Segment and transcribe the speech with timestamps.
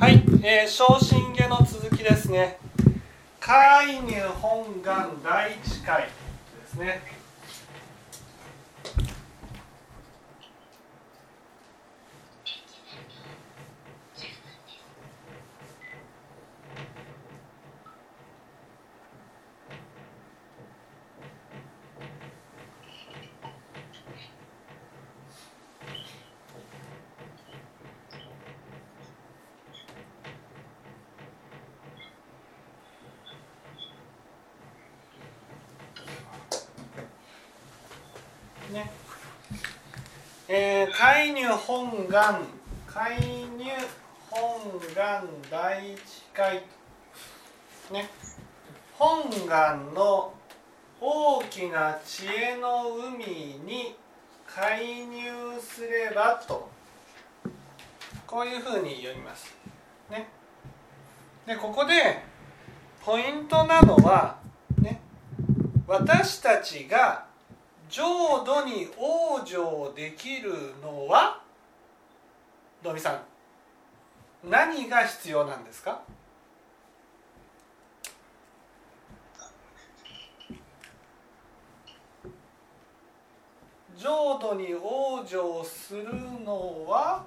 [0.00, 2.56] はい、えー、昇進下の続きですね。
[3.40, 6.08] 介入本願第一回で
[6.68, 7.18] すね。
[38.72, 38.90] ね。
[40.48, 42.40] えー、介入本願。
[42.88, 43.20] 介
[43.56, 43.70] 入
[44.32, 46.00] 本願第一
[46.34, 46.64] 回。
[47.92, 48.10] ね。
[48.98, 50.34] 本願の
[51.00, 53.94] 大きな知恵の海に
[54.44, 56.68] 介入すればと。
[58.26, 59.54] こういうふうに読みます。
[60.10, 60.26] ね、
[61.46, 62.24] でここで
[63.04, 64.38] ポイントなのは、
[64.82, 65.00] ね、
[65.86, 67.27] 私たちが
[67.88, 71.40] 浄土に往生できるのは
[72.82, 73.20] 土見さん
[74.48, 76.02] 何が必要なんですか？
[83.96, 86.04] 浄土に往生する
[86.44, 87.24] のは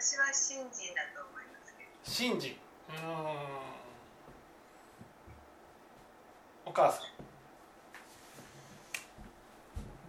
[0.00, 1.90] 私は信心だと思いますけど。
[2.02, 2.56] 信心
[6.64, 7.04] お母さん。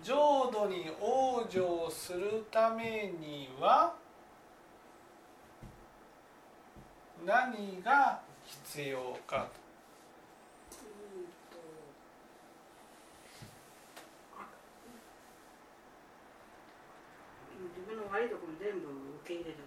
[0.01, 3.93] 浄土に往生するためには
[7.25, 9.61] 何が必要かと
[17.91, 19.57] 分の悪いところ全部受け入れる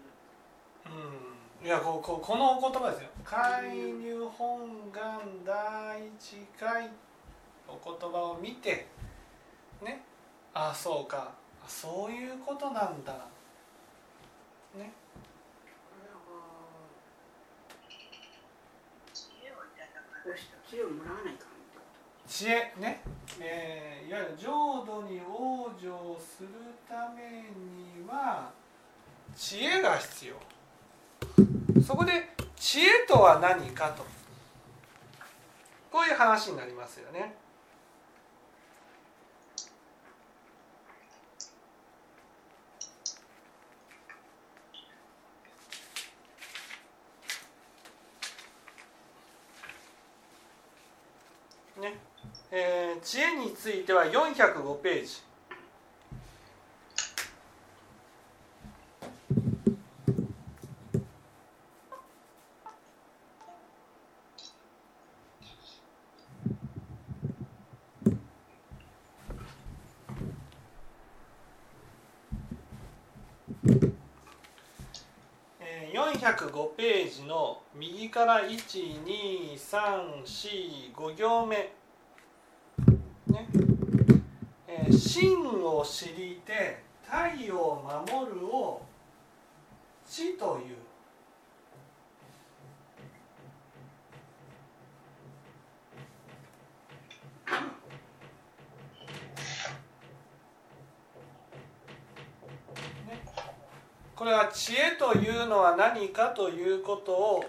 [0.87, 6.91] うんいやこここのお言葉ですよ「介入本願第一回」
[7.67, 8.87] お言葉を見て
[9.81, 10.03] ね。
[10.53, 11.33] ああそうか。
[11.67, 13.15] そういうことなんだ。
[14.75, 14.93] ね。
[19.15, 21.03] 知恵をいただかこうした知恵をも。
[21.03, 21.53] らわないかんっ
[22.29, 23.01] 知恵ね、
[23.41, 26.49] えーいわゆる浄土に往生する
[26.87, 28.51] ためには
[29.35, 30.54] 知恵が必要。
[31.83, 34.05] そこで知恵とは何かと。
[35.91, 37.35] こういう話になりますよね。
[51.81, 51.99] ね。
[52.51, 55.34] えー知恵については405ページ。
[78.75, 81.57] 1234行目。
[83.29, 83.47] ね。
[84.67, 88.83] えー、真を知りて太陽を守るを
[90.05, 90.77] 知という。
[104.17, 107.45] これは知恵というのは何かということを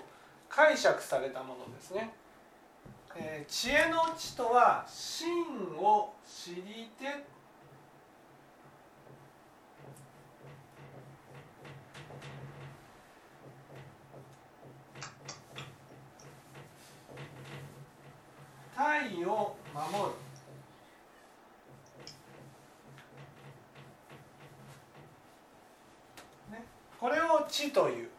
[0.56, 2.14] 解釈されたものですね。
[3.18, 5.44] えー知恵の知とは真
[5.78, 7.26] を知りて
[18.76, 20.12] 体を守る。
[26.52, 26.64] ね。
[26.98, 28.15] これを知という。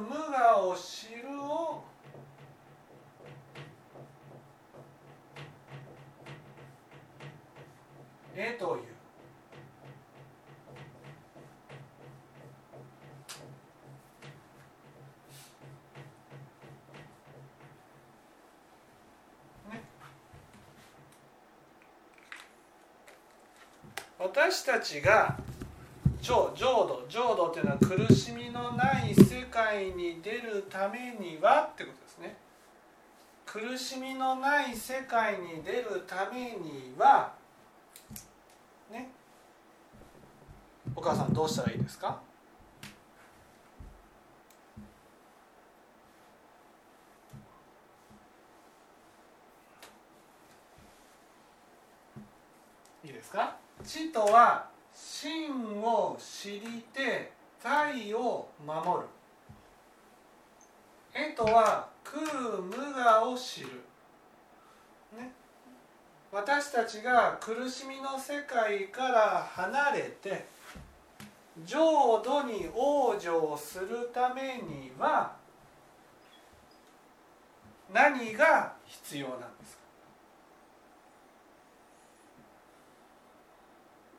[0.00, 1.84] 無我を知るを
[8.34, 8.82] 絵という。
[19.72, 19.82] ね。
[24.18, 25.36] 私たちが
[26.28, 32.36] 浄浄土浄土っていうのは苦しみのない世界に出るためにはってことですね。
[33.46, 37.32] 苦しみのない世界に出るためには
[38.92, 39.10] ね。
[40.94, 42.20] お母さんどうしたらいいですか？
[53.02, 53.56] いいですか？
[53.82, 54.76] 知とは
[55.20, 59.06] 真を知りて体を守る
[61.12, 63.66] 絵とは空無我を知る、
[65.18, 65.32] ね、
[66.30, 70.46] 私たちが苦しみの世界から離れて
[71.64, 75.32] 浄土に往生するためには
[77.92, 79.82] 何が必要なんですか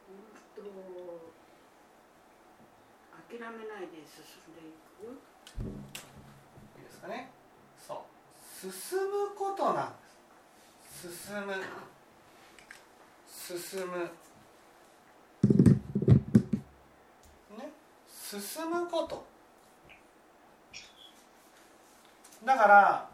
[0.10, 0.70] うんと
[3.30, 5.06] 諦めないで進んでいく。
[6.78, 7.30] いいですかね。
[7.78, 8.72] そう。
[8.72, 9.96] 進むことなんで
[10.90, 11.28] す。
[11.28, 11.54] 進む。
[13.30, 14.00] 進む。
[17.56, 17.72] ね。
[18.10, 19.24] 進むこと。
[22.44, 23.10] だから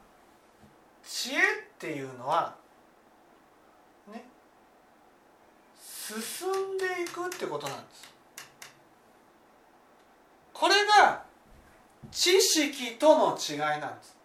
[1.04, 1.42] 知恵っ
[1.78, 2.56] ていうのは
[4.08, 4.24] ね。
[5.78, 8.15] 進んでいくってことなんです。
[10.56, 11.22] これが
[12.12, 14.16] 知識との違いなんです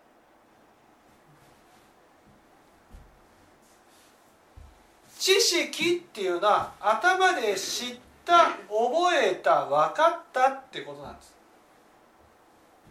[5.18, 11.36] 知識っていうのは頭で知った覚えた分かったってことなんです。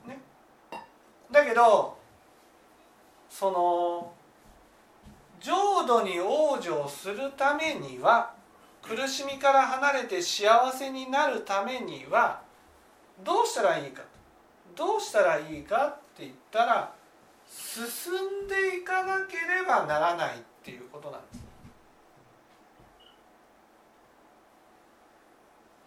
[0.06, 0.20] ね、
[1.32, 1.98] だけど
[3.30, 4.14] その
[5.40, 8.34] 浄土に往生するためには
[8.84, 12.42] 苦しみから離れて幸せになるためには
[13.24, 14.04] どうしたらいいか。
[14.76, 16.94] どうしたらいいかって言ったら
[17.48, 18.14] 進
[18.46, 21.28] んでいかなければならないっていうことなんで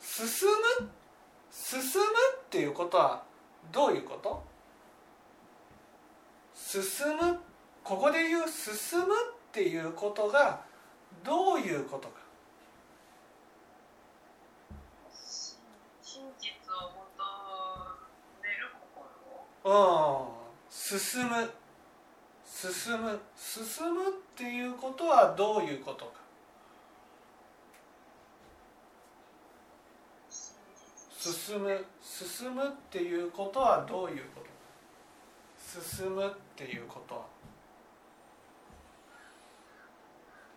[0.01, 0.37] す。
[0.39, 0.49] 進
[0.81, 0.91] む？
[1.51, 3.23] 進むっていうことは
[3.73, 4.43] どういうこと？
[6.55, 7.41] 進む？
[7.83, 9.09] ここで言う進むっ
[9.53, 10.61] ていうことが
[11.25, 12.15] どういうことか
[16.03, 17.03] 真実を求
[18.43, 19.52] める心うん
[20.69, 21.51] 進む。
[22.45, 23.21] 進む。
[23.37, 26.13] 進むっていうことはどういうことか。
[31.19, 31.85] 進む。
[32.03, 34.53] 進むっていうことはどういうこと
[35.81, 37.23] 進むっていうことは。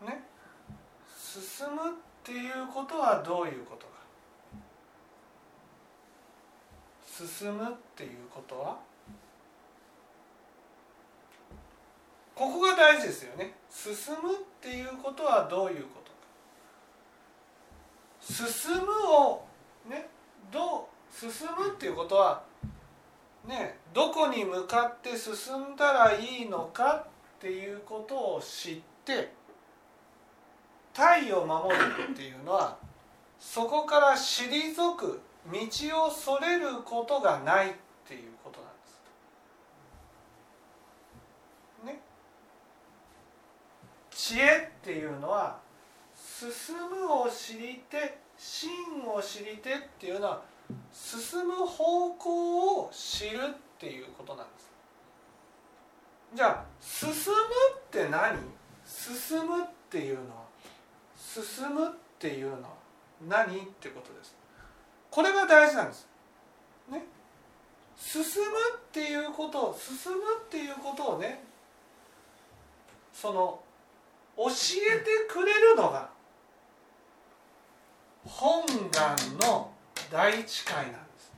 [0.09, 0.23] ね。
[1.15, 1.93] 進むっ
[2.23, 3.93] ていうことはどういうことか。
[7.05, 8.77] 進むっていうことは？
[12.35, 13.55] ここが大事ですよね。
[13.69, 16.17] 進むっていうことはどういうことか。
[18.19, 19.45] 進むを
[19.89, 20.09] ね
[20.51, 22.43] どう進むっていうことは
[23.47, 27.05] ねどこに向かって進んだらいいのか
[27.37, 29.31] っていうことを知って
[30.93, 32.77] 体を守るっていうのは
[33.39, 37.73] そこから退く道をそれることがないっ
[38.07, 39.03] ていうことなんです。
[41.85, 42.01] ね。
[44.27, 45.59] 知恵っていうのは
[46.15, 46.49] 進
[46.89, 48.71] むを知りて真
[49.07, 50.41] を知りてっていうのは
[50.91, 54.71] 進む方向を知るっていうことなんです。
[56.33, 57.39] じゃあ進む
[57.77, 58.35] って何？
[58.83, 60.45] 進むっていうのは
[61.15, 62.69] 進むっていうのは
[63.27, 64.35] 何ってことです。
[65.11, 66.07] これが大事なんです。
[66.89, 67.03] ね？
[67.95, 71.43] 進むっていうことを進むっていうことをね
[73.13, 73.59] その
[74.37, 76.09] 教えてくれるのが
[78.25, 79.71] 本願の
[80.11, 81.31] 第一回なんです。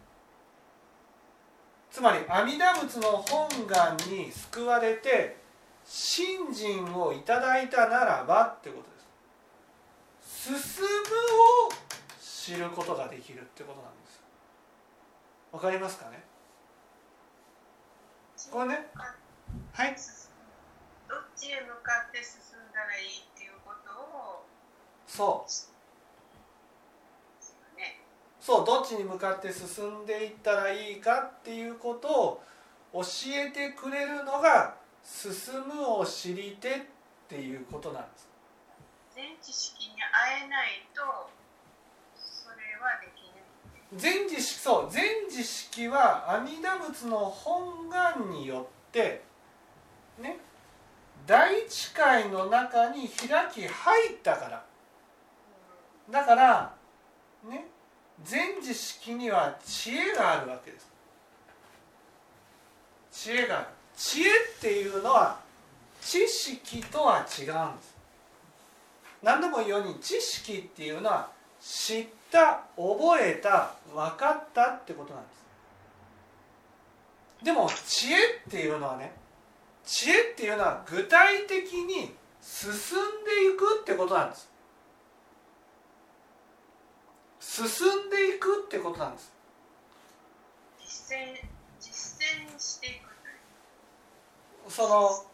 [1.91, 5.37] つまり阿弥陀仏の本願に救われて
[5.85, 10.63] 信心をいただいたならばってことです。
[10.63, 11.69] 進むを
[12.21, 14.21] 知ることができるってことなんです。
[15.51, 16.23] わかりますかね？
[18.51, 18.87] これね。
[19.73, 19.95] はい。
[21.09, 22.46] どっちへ向かって進
[22.77, 24.45] んだらいいっていうことを
[25.07, 25.51] そう。
[28.39, 32.43] そうどっちに向かって進んでいったらいいかっていうことを
[32.93, 33.01] 教
[33.33, 35.33] えてくれるのが進
[35.67, 36.73] むを知りてっ
[37.27, 38.29] ていうことなんです。
[39.13, 41.01] 全知識に会えないと
[43.95, 49.23] 全知識そう全知識は阿弥陀仏の本願によって
[50.21, 50.37] ね
[51.27, 54.63] 第一界の中に開き入ったから。
[56.09, 56.73] だから
[57.49, 57.67] ね
[58.23, 60.87] 全知識には知恵があるわけです。
[63.11, 63.67] 知恵がある。
[63.97, 64.27] 知恵っ
[64.61, 65.37] ていうのは
[66.01, 67.97] 知識とは違うんです。
[69.21, 71.29] 何度も言うように知識っていうのは
[71.59, 75.29] 知った覚えた分かったってことなんで
[77.41, 77.43] す。
[77.43, 78.19] でも知恵っ
[78.49, 79.26] ていうのはね
[79.87, 84.51] 知恵っていうのは具体的に進んでいくってことなんです。
[87.39, 89.31] 進んでいくってことなんです。
[90.77, 91.21] 実践
[91.79, 95.25] 実践していくその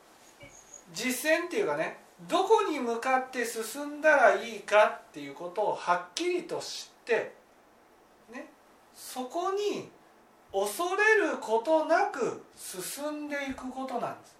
[0.93, 1.97] 実践っていうかね
[2.29, 7.33] どこに向かって進んだらいいかっていうことをはっきりと知って、
[8.31, 8.45] ね、
[8.93, 9.89] そこに
[10.51, 14.37] 恐れることなく進んでいくことなんです。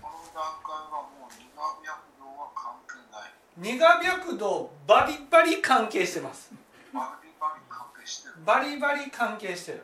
[0.00, 6.52] この段階はもう二眼脈動は関係ない二が白道バリバリ関係してます。
[6.92, 9.82] バリバリ関係してるバリバリ関係してる。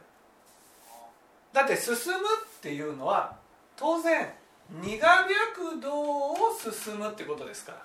[1.55, 3.37] だって進むっていうのは
[3.77, 4.29] 当然
[4.69, 7.83] 二が白道を進むってことですから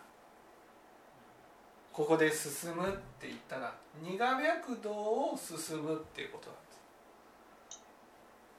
[1.92, 6.62] ここで進むって言ったら二が白道を進むっていうことなんで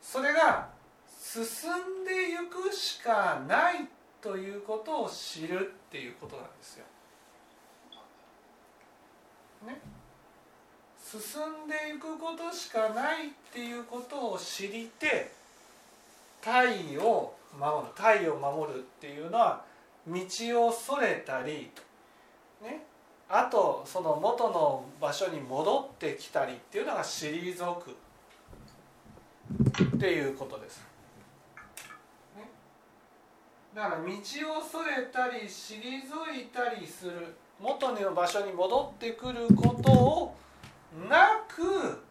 [0.03, 0.69] すそれが
[1.07, 3.89] 進んでいくしかない
[4.21, 6.85] ということを知るっていうことなんですよ。
[9.67, 9.81] ね。
[11.03, 11.21] 進
[11.65, 15.31] んでいくことしかないっていうことを知りて
[16.43, 17.93] 体を守る。
[17.95, 19.65] 体を守るっていうのは
[20.07, 21.71] 道をそれたり
[22.63, 22.85] ね。
[23.31, 27.91] あとその元の場所に戻ってきたりっていうのが退く
[29.97, 30.88] っていうことです。
[33.79, 40.37] だから道をそれたり退いたりする元の場所に戻ってくることを
[41.09, 42.03] なく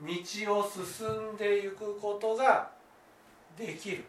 [0.00, 2.70] 道を進んでいくことが
[3.54, 4.04] できる。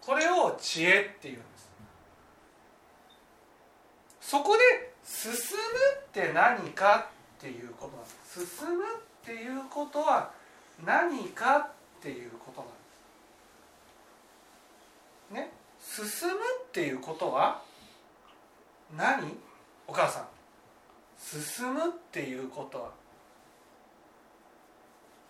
[0.00, 1.68] これを知恵っていうんです。
[4.20, 5.36] そこで進む
[6.04, 8.58] って何かっていうことなんです。
[8.58, 8.86] 進むっ
[9.24, 10.30] ていうことは
[10.84, 11.74] 何か
[12.06, 12.70] っていうことなん
[15.42, 15.50] です。
[15.50, 15.50] ね？
[15.80, 17.60] 進むっていうことは
[18.96, 19.36] 何？
[19.88, 20.28] お母さん。
[21.18, 22.92] 進むっていうことは。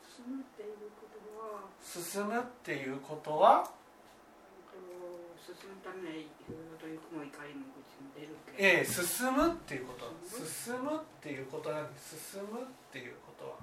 [0.05, 0.69] 進むっていう
[1.01, 3.65] ことは、進むっていうことは？
[3.65, 10.13] えっと進むためにいろいろというも怒りも口も出るけど、ええ進むっていうこと。
[10.29, 12.33] 進むっていうことなんです。
[12.37, 13.57] 進むっていうことは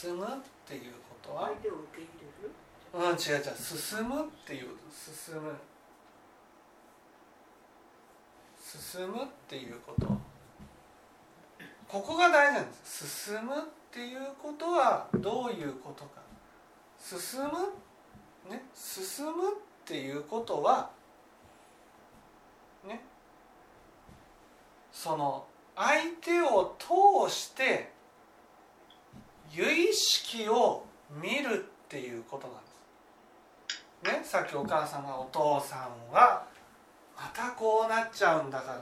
[0.00, 0.28] 進むっ
[0.66, 1.48] ていうことは？
[1.48, 2.08] 相手を受け入
[2.42, 2.52] れる？
[2.94, 3.56] うん違う違う。
[3.56, 5.54] 進むっていう進む。
[8.64, 10.06] 進むっていうこと。
[11.86, 13.30] ここが大事なんです。
[13.32, 16.22] 進むっていうことはどういうことか。
[16.98, 17.48] 進む？
[18.50, 18.62] ね？
[18.74, 20.90] 進むっていうことは
[22.86, 23.02] ね？
[24.92, 25.44] その
[25.76, 27.92] 相手を通して
[29.52, 32.70] 由意識を見るっていうことなんで
[34.14, 34.20] す。
[34.20, 36.46] ね、さっきお母さんがお父さんは
[37.16, 38.80] またこうなっちゃうんだからっ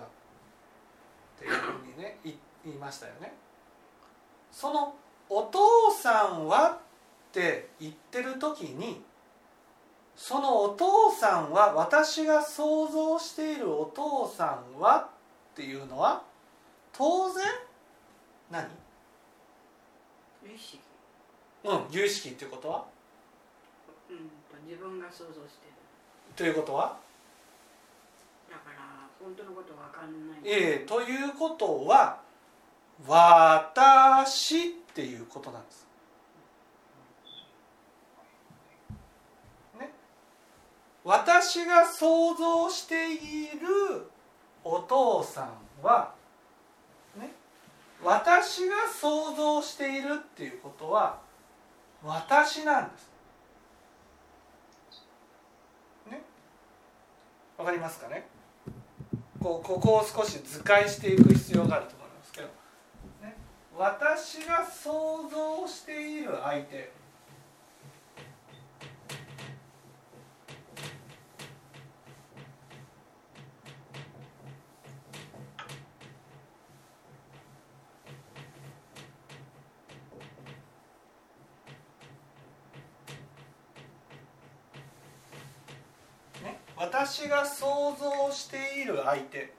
[1.38, 2.34] ていうふうにね言
[2.72, 3.34] いましたよね。
[4.52, 4.94] その
[5.28, 6.78] お父さんは
[7.28, 9.02] って言ってる時に
[10.16, 15.08] そのお父さんは私が想像しているお父さんは
[15.52, 16.22] っていうのは
[16.92, 17.44] 当然
[18.50, 18.68] 何？
[20.54, 20.80] 意識、
[21.64, 22.84] うん有意識っていうことは？
[24.10, 24.22] うん、と
[24.66, 25.72] 自分が想像してる。
[26.36, 26.96] ということは？
[28.50, 30.38] だから本当のことわかんない。
[30.44, 32.20] ええということは
[33.06, 35.86] 私っていうことなんです。
[39.78, 39.92] ね、
[41.04, 44.10] 私が想像している
[44.64, 45.50] お父さん
[45.82, 46.17] は、ね、
[48.02, 51.18] 私が想像しているっていうことは
[52.02, 53.10] 私なんです。
[56.10, 56.22] ね、
[57.56, 58.28] わかりますかね？
[59.42, 62.46] こうここを少し図解していく必要があると思いますけど、
[63.22, 63.36] ね、
[63.76, 66.92] 私が想像している相手。
[87.18, 89.52] 私が想像している相手。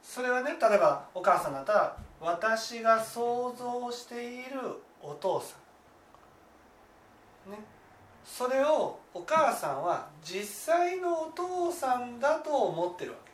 [0.00, 4.60] それはね例えばお母さんだったら私が想像している
[5.02, 5.56] お父さ
[7.48, 7.50] ん。
[7.50, 7.58] ね。
[8.24, 13.32] それをお母さんは実際のお父さんだと思ってるわけ。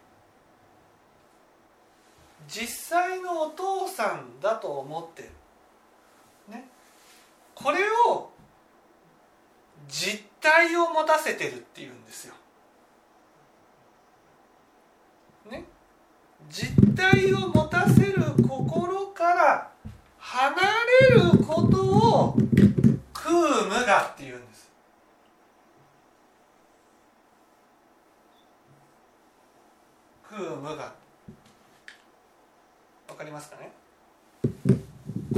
[2.48, 5.28] 実際のお父さんだと思ってる。
[6.48, 6.66] ね。
[7.54, 7.78] これ
[8.08, 8.30] を
[9.86, 12.34] 実体を持たせてるっていうんですよ。
[16.52, 19.70] 実体を持たせる心から
[20.18, 20.52] 離
[21.08, 22.36] れることを
[23.14, 24.70] 空無我っていうんです。
[30.28, 30.76] 空無我。
[30.76, 30.94] わ
[33.16, 33.72] かりますかね？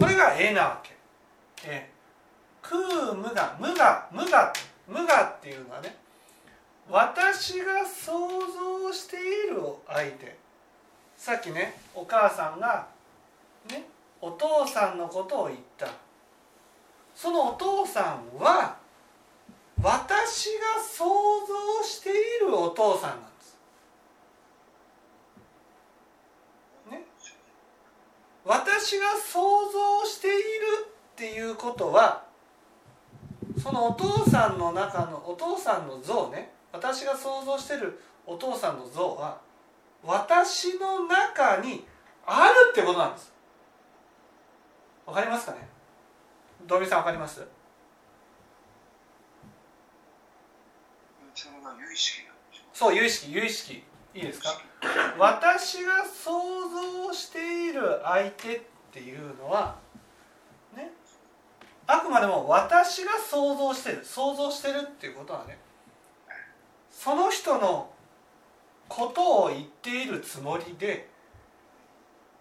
[0.01, 0.97] これが絵なわけ。
[1.65, 1.91] え。
[2.61, 2.81] 空
[3.15, 3.57] 無我。
[3.61, 4.09] 無我。
[4.11, 4.53] 無我。
[4.89, 5.95] 無我っていうのはね
[6.91, 10.44] 私が想像している相手。
[11.25, 12.87] さっきねお母さんが
[13.71, 13.87] ね
[14.21, 15.89] お父さんのことを言った。
[17.15, 18.77] そのお父さんは
[19.81, 21.07] 私が想
[21.81, 22.13] 像してい
[22.47, 23.57] るお父さんなんです。
[26.91, 27.07] ね。
[28.45, 29.41] 私が想
[29.73, 30.37] 像している
[30.85, 32.25] っていうことは
[33.63, 36.53] そのお父さんの中のお父さんの像ね。
[36.71, 39.44] 私が想像してるお父さんの像は
[40.07, 41.87] 私の中に
[42.27, 43.33] あるってことなんです。
[45.07, 45.69] わかりますかね？
[46.67, 47.47] ドミさんわかります？
[52.73, 53.85] そう有意識有意識。
[54.15, 54.51] いいですか？
[55.19, 56.33] 私が想
[57.07, 58.61] 像している相手っ
[58.93, 59.77] ていうのは
[60.77, 60.91] ね？
[61.87, 64.05] あくまでも私が想像してる。
[64.05, 65.59] 想像してるっていうことはね
[66.91, 67.91] その人の
[68.89, 71.09] ことを言っているつもりで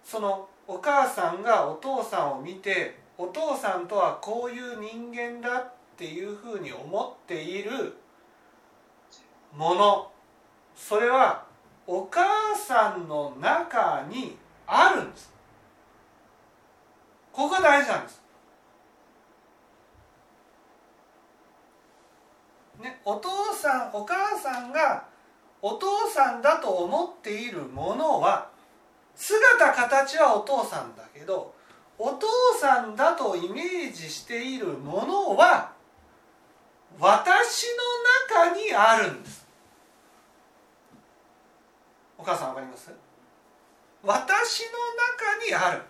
[0.04, 7.96] そのお母さんがお父さんを見てお父さんとはこういう人間だっていうふうに思っている
[9.56, 10.10] もの。
[10.74, 11.44] それは
[11.86, 15.32] お母さんの中にあるんです。
[17.32, 18.22] ここが大事なんです。
[22.80, 25.06] ね、お父さんお母さんが
[25.66, 28.50] お父さんだと思っているものは
[29.16, 31.54] 姿形はお父さんだけど
[31.98, 32.26] お父
[32.60, 35.72] さんだとイメージしているものは
[37.00, 37.64] 私
[38.36, 39.46] の中にあるんです。
[42.18, 42.90] お母さんわかります？
[44.02, 44.68] 私の
[45.40, 45.82] 中にある。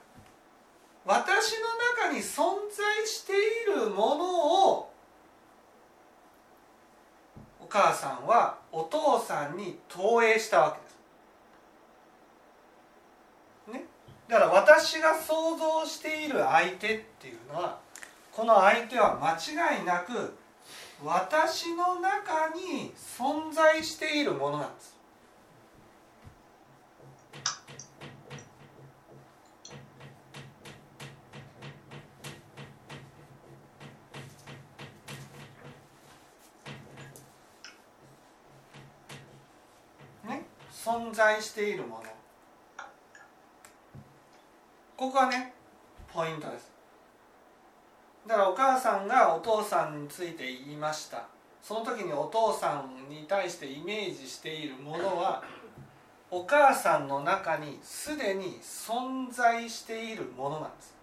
[1.04, 1.66] 私の
[2.06, 3.36] 中に存在してい
[3.74, 4.93] るものを
[7.74, 10.78] 母さんはお父さんに投影したわ
[13.66, 13.82] けです。
[13.82, 13.84] ね、
[14.28, 17.80] だから私が想像している相手っていうのは
[18.30, 20.36] この相手は間違いなく
[21.04, 24.93] 私の中に存在しているものなんです。
[40.84, 42.02] 存在しているもの。
[44.98, 45.54] ここがね
[46.12, 46.70] ポイントです。
[48.26, 51.24] だからお母さんがお父さんについて言いました。
[51.62, 55.42] その時にお父さんに対してイメージしているものは
[56.30, 60.94] お母さんの中にすでに存在しているものなんです。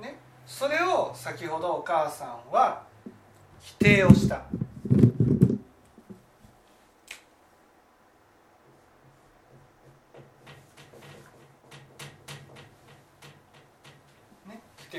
[0.00, 0.18] ね。
[0.46, 2.84] それを先ほどお母さんは
[3.60, 4.47] 否定をした。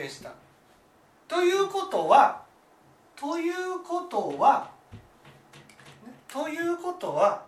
[0.10, 0.32] した。
[1.28, 2.42] ということは
[3.16, 4.72] ということは
[6.28, 7.44] ということは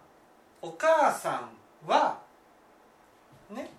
[0.62, 1.48] お母さ
[1.86, 2.20] んは
[3.50, 3.72] ね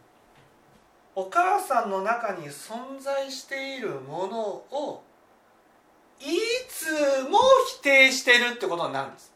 [1.14, 5.02] お母さんの中に存在しているものを
[6.20, 6.24] い
[6.68, 7.38] つも
[7.80, 9.32] 否定してるってことになるんです。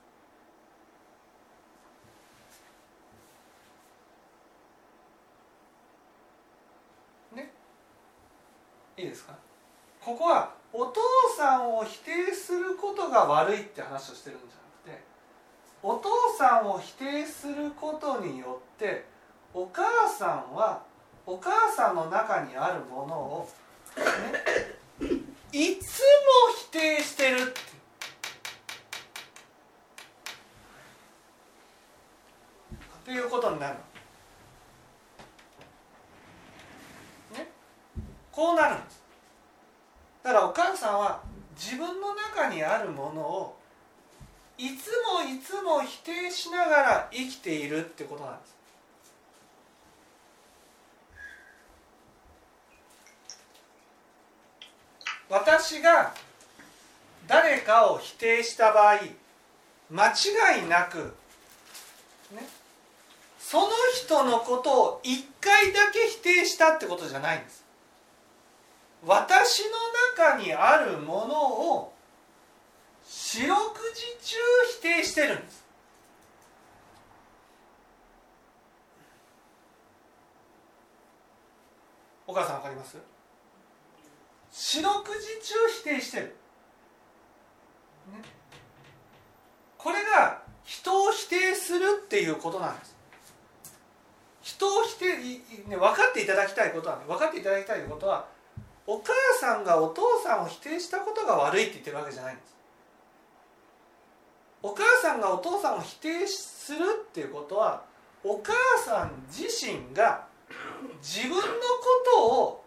[7.34, 7.52] ね。
[8.96, 9.35] いいですか？
[10.06, 11.00] ここはお父
[11.36, 15.04] さんを否定することが悪いって話をしてるんじゃなくて
[15.82, 19.04] お父さんを否定することによって
[19.52, 20.84] お母さんは
[21.26, 23.48] お母さんの中にあるものを、
[25.00, 25.10] ね、
[25.50, 26.04] いつも
[26.56, 27.76] 否定してるって。
[33.08, 33.80] いうことになるの。
[37.38, 37.48] ね、
[38.32, 38.85] こうなる
[40.86, 41.20] さんは
[41.56, 43.56] 自分の中にあるものを
[44.56, 48.56] いつもいつも否定しながら生きているってことなんです。
[55.28, 56.14] 私が
[57.26, 59.00] 誰かを否定した場合
[59.90, 61.16] 間違いなく
[62.32, 62.46] ね
[63.40, 67.65] その人のことを一回だけ否定したってことじゃないんです。
[69.04, 69.70] 私の
[70.16, 71.92] 中にあるものを
[73.04, 73.56] 四六
[73.94, 74.36] 時中
[74.78, 75.64] 否定してるんです。
[82.26, 82.96] お母さんわかります？
[84.50, 86.32] 四六時中否定してる、ね、
[89.78, 92.96] これが人を否定するっていうことなんです。
[94.42, 95.16] 人を否定、
[95.68, 98.26] ね、分かっていただきたいことは、ね、分かっていただきたいことは
[98.86, 102.56] お母さんがお父さんを否定したことが悪いって言ってるわけじゃないんです。
[104.62, 107.82] お母さんがお父さんを否定するっていうことは
[108.24, 108.52] お母
[108.84, 110.26] さん自身が
[111.02, 111.46] 自分のこ
[112.14, 112.64] とを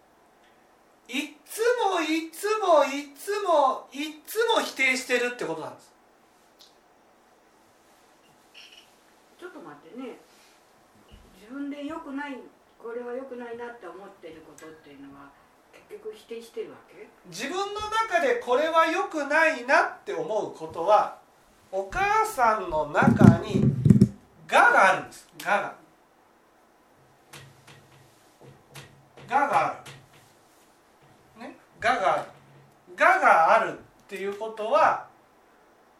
[1.08, 5.92] いつもいつもいつもいつも否定してるってことなんです。
[9.38, 10.18] ちょっと待ってね。
[11.40, 12.38] 自分で良くない
[12.78, 15.28] これは良くないなって思ってることっていうのは
[15.90, 17.08] 結局否定してるわけ？
[17.26, 21.18] 自分の中でこれは良くないなって思うことは
[21.72, 23.64] お母さんの中に
[24.46, 25.74] 「が」があるんです「が」が。
[29.28, 29.82] ががあ
[31.38, 31.40] る。
[31.40, 32.24] ね、ががある。
[32.96, 35.06] ががあるっていうことは、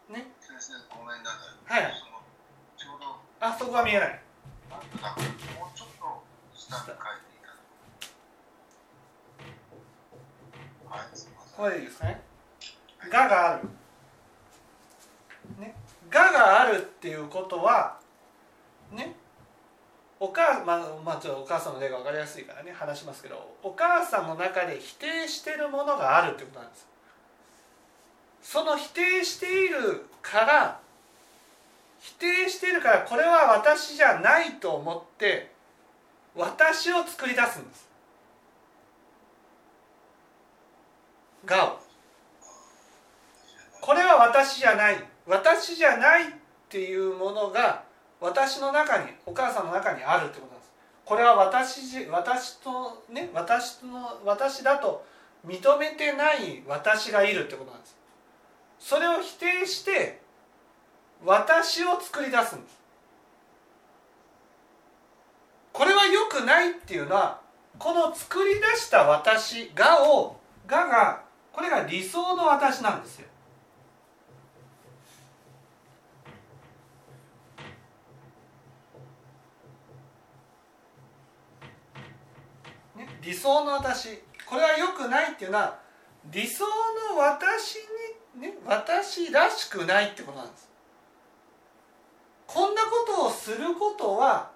[0.09, 0.31] ね？
[0.39, 1.83] 先生ごめんなさはい。
[1.83, 2.21] その
[2.77, 4.21] ちょうどあそこは見えない。
[4.69, 5.19] なんとなく
[5.59, 6.23] もうちょっと
[6.53, 6.99] 下に書いてい
[7.41, 8.09] ただはいす
[10.51, 10.80] みません
[11.55, 12.21] これでいいですね。
[13.09, 13.63] ががある。
[15.59, 15.75] ね。
[16.09, 17.97] ががあるっていうことは、
[18.91, 19.15] ね。
[20.23, 26.87] お母まあ、まあ、ちょっとお母さんの例が分かりやすいからね話しますけどお母さんの中で否定してるものがあるってことなんです
[28.43, 30.79] その否定しているから
[31.99, 35.49] 否定しているからこれは私じゃないと思って
[36.35, 37.89] 私を作り出すんです
[41.45, 41.79] がを
[43.81, 45.03] これは私じゃない。
[45.25, 46.33] 私じゃないっ
[46.69, 47.83] ていうものが
[48.19, 50.71] 私の中にお母さんの中にあるってことなんです。
[51.03, 55.03] これは私じ私とね私の私だと
[55.45, 57.97] 認めてない私がいるってことなんです。
[58.79, 60.21] それを否定して
[61.25, 62.79] 私を作り出すんです。
[65.73, 67.41] これは良くないっていうのは
[67.79, 73.27] この作り出した私がをががこれが理想の私なんですよ。
[82.95, 84.23] ね、理想の私。
[84.45, 85.79] これは良くないっていうのは
[86.25, 87.77] 理想の私
[88.35, 90.69] に、ね、私らしくないってことなんです。
[92.47, 94.51] こんなことをすることは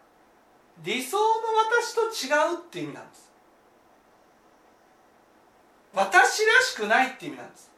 [0.84, 1.24] 理想の
[1.72, 3.25] 私と違うって意味なんです。
[5.96, 7.72] 私らしくないって意味なんです。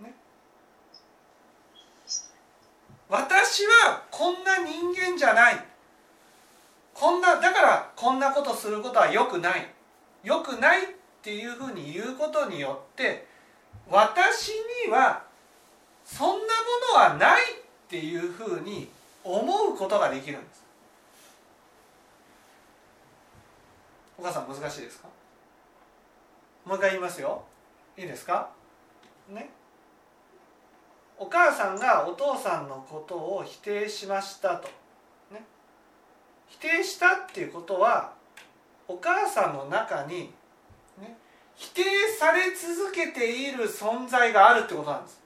[0.00, 0.14] ね。
[3.08, 5.64] 私はこんな人間じゃない。
[6.92, 9.66] こんなだからこんなことすることは良くない。
[10.22, 10.86] 良くないっ
[11.22, 13.26] ていうふうに言うことによって
[13.88, 14.50] 私
[14.86, 15.22] には
[16.04, 16.40] そんなも
[16.94, 17.46] のはないっ
[17.88, 18.88] ていうふうに
[19.24, 20.67] 思うことができるんです。
[24.18, 25.08] お母さん難しいですか？
[26.64, 27.44] もう一回言いますよ。
[27.96, 28.50] いいですか？
[29.28, 29.50] ね。
[31.16, 34.68] お母さんがお父さんのことを否定しましたと。
[35.32, 35.44] ね。
[36.48, 38.12] 否定したっていうことは
[38.88, 40.32] お母さんの中に、
[41.00, 41.16] ね、
[41.54, 41.82] 否定
[42.18, 45.20] され続けている存在があるってことなんです。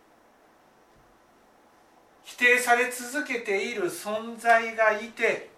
[2.24, 5.50] 否定され続けている存在がいて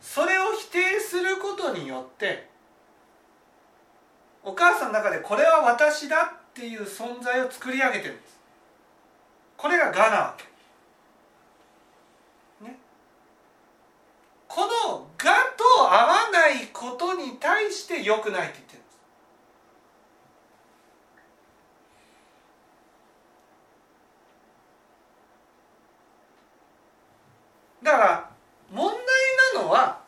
[0.00, 2.48] それを否定することによって
[4.42, 8.40] お母さんの中でこれは私だっていう存在を作り上げてるんです。
[9.56, 10.44] これが我なわけ、
[12.64, 12.78] ね、
[14.48, 19.00] この「我」と合わないことに対して良くないって言ってるんです。
[27.82, 28.30] だから
[28.70, 29.09] 問題
[29.54, 30.00] のは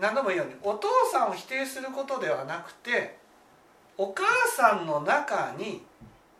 [0.00, 3.16] 何度もいいようにお父さんを否定することではなくて
[3.96, 5.82] お母さんの中に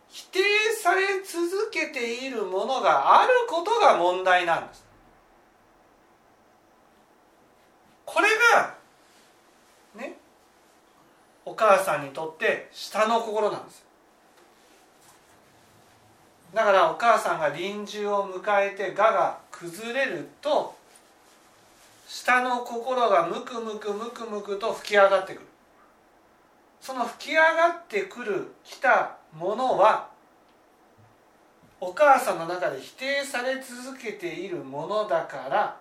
[0.08, 0.40] 否定
[0.80, 4.86] され続けているものがあることが問題なんです。
[8.04, 8.74] これが
[9.96, 10.16] ね
[11.44, 13.84] お母さんにとって下の心なんです
[16.54, 20.75] だからお母さんが臨終を迎えて我が崩れると
[22.18, 25.46] 下の心がムクムクムクムクと吹き上がってくる。
[26.80, 30.08] その吹き上がってくる来たものは
[31.78, 35.78] お母さんの中で否定され続けているものだから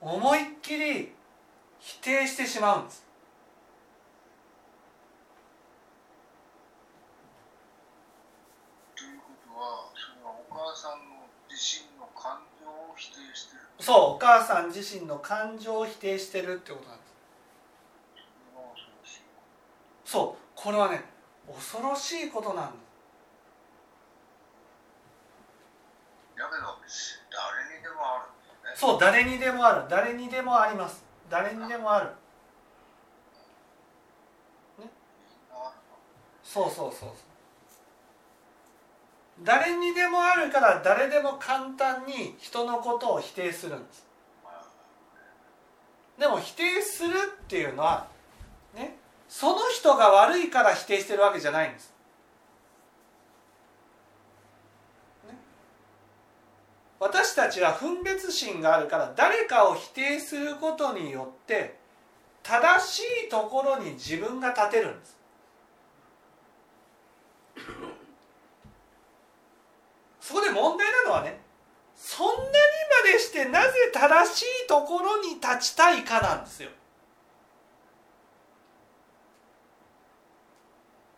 [0.00, 1.12] 思いっきり
[1.78, 3.04] 否定してしまうんです。
[8.96, 11.91] ということはそれはお母さんの自身の感情
[12.92, 17.12] を否定してるそうお母さん自身の感情を否定してるってことなんです。
[20.04, 21.02] そうこれはね
[21.52, 22.82] 恐ろしいことなんです
[26.38, 26.78] だけど
[27.30, 28.24] 誰にでもある
[28.70, 28.76] ね。
[28.76, 29.84] そう誰にでもある。
[29.88, 31.04] 誰にでもあります。
[31.30, 32.10] 誰にでもある。
[34.78, 35.98] みんなあるの。
[36.42, 37.10] そうそうそうそう
[39.44, 44.06] 誰にでもあるから誰でも簡単に人のことを否定するんです。
[46.18, 48.06] でも否定するっていうのは
[48.74, 48.96] ね
[49.28, 51.92] その人が悪いから否定してるわけじゃないんです、
[55.26, 55.34] ね、
[57.00, 61.76] 私たちは分別心があるから誰かを否定することによって
[62.42, 65.21] 正しいところに自分が立てるんです。
[70.22, 71.38] そこで問題なのはね
[71.94, 72.46] そんなに
[73.04, 76.70] までしてなぜ正しいところに立ちたいかなんですよ。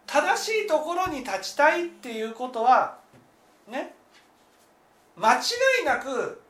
[0.07, 2.99] 正しいところに立ちたいっていうことは
[3.69, 3.95] ね
[5.17, 5.41] 間違
[5.83, 6.41] いなく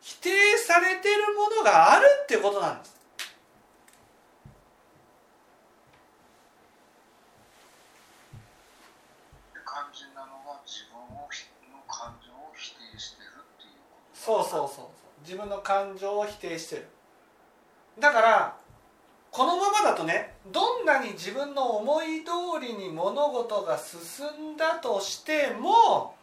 [0.00, 2.96] 否定されてるものがあるってことなんです
[9.54, 14.84] で肝心なのが自分をひの感情を否定してるっていうことそうそうそう
[15.24, 16.86] 自分の感情を否定してる
[17.98, 18.56] だから
[19.30, 26.14] このままだとねどんなに自分の思い通りに物事が進んだとしても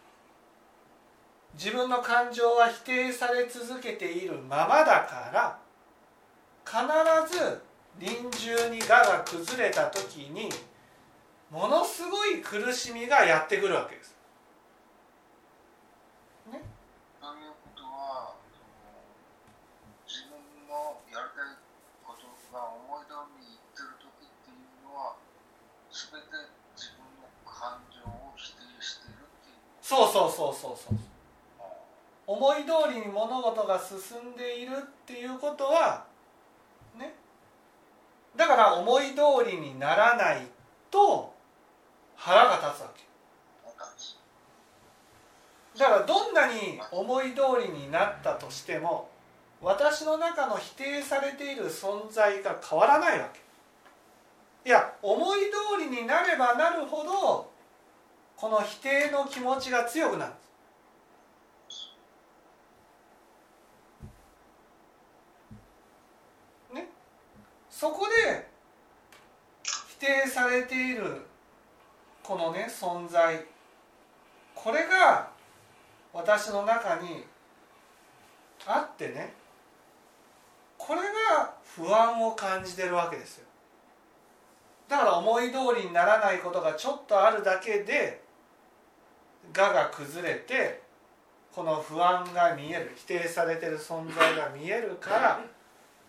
[1.55, 5.57] 自分の感情は否定され続けているままだから
[6.65, 7.61] 必ず
[7.97, 10.49] 臨終に我が崩れた時に
[11.49, 14.17] ものすごい苦しみがやってくるわけです。
[17.27, 19.03] ということはその
[20.07, 21.59] 自分のやりたい
[22.07, 22.23] こと
[22.55, 25.19] が思い通りにいってる時っていうのは
[25.91, 30.97] 全て自分の感情を否定してるっていうそうそうそうそうそう。
[32.27, 36.03] 思い通りに物事が進んでいるっていうことは
[36.99, 37.13] ね。
[38.35, 40.45] だから思い通りにならない
[40.91, 41.33] と
[42.17, 43.07] 腹が立つわけ。
[45.79, 49.09] だからどんなに思い通りになったとしても
[49.61, 53.39] 私の中の否定されている存在が変わらないわけ。
[54.69, 55.39] いや思い
[55.77, 57.56] 通りになればなるほど
[58.37, 60.33] この否定の気持ちが強くなる。
[66.75, 66.87] ね。
[67.67, 68.47] そこで
[69.63, 71.25] 否定されている
[72.21, 73.43] このね存在。
[74.53, 75.31] これが
[76.13, 77.25] 私の中に
[78.67, 79.33] あってね。
[80.77, 83.47] これが不安を感じてるわけですよ。
[84.87, 88.26] だから思い通りにならないことがちょっとあるだけで
[89.55, 90.81] 我が崩れて
[91.53, 95.43] この不安が見える否定されてる存在が見えるから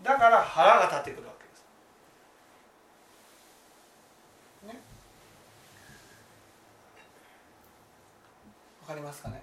[0.02, 1.64] だから腹が立ってくるわけです。
[4.74, 4.80] ね。
[8.82, 9.42] わかりますかね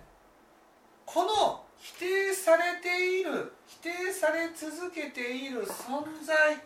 [1.05, 6.61] この否定されている否定され続けている存在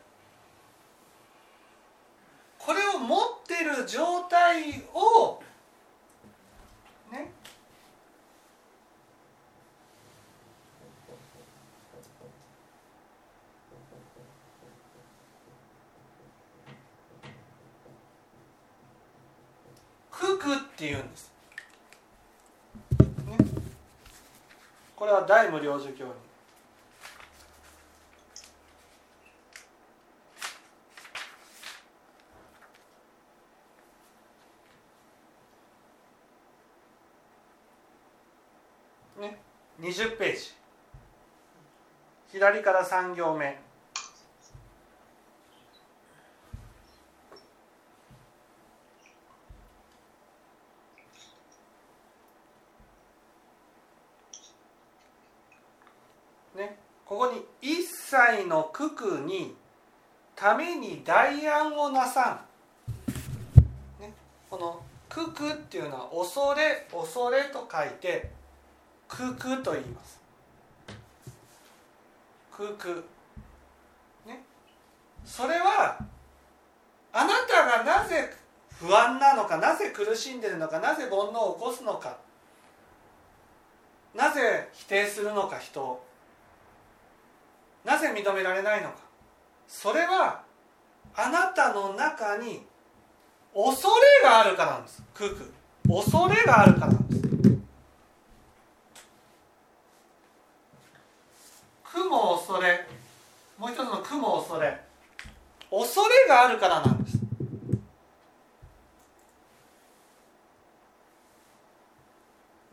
[2.58, 5.42] これを持ってる状態を
[20.80, 21.34] って言うんです、
[23.28, 23.38] ね、
[24.96, 26.12] これは大無領寿教に。
[39.22, 39.38] ね。
[39.82, 40.54] 20ページ。
[42.32, 43.69] 左から3行目。
[58.46, 59.56] の九九に
[60.36, 62.42] ために代案をなさ
[64.00, 64.14] ん」ね、
[64.50, 68.32] この「九九」っていうのは「恐れ」「恐れ」と書いて
[69.10, 70.20] 「九九」と言います。
[72.56, 73.04] 九九。
[74.26, 74.44] ね
[75.26, 75.98] それは
[77.12, 78.34] あなたがなぜ
[78.70, 82.18] 不安なのかなぜ苦しんでるのかなぜ煩悩を起こすのか
[84.14, 86.09] なぜ否定するのか人を。
[87.84, 88.98] なぜ認められないのか。
[89.68, 90.42] それは
[91.16, 92.66] あなたの中に
[93.54, 93.90] 恐
[94.24, 95.04] れがあるからなんです。
[95.14, 95.54] クク。
[95.88, 97.20] 恐れがあるからなんです。
[101.84, 102.88] 苦も恐れ。
[103.58, 104.80] もう一つの苦も恐れ。
[105.72, 107.16] 恐れがあるからなんです。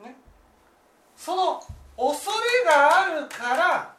[0.03, 0.17] ね。
[1.17, 1.61] その
[1.97, 3.96] 恐れがあるから